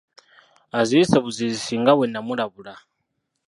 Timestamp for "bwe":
1.97-2.05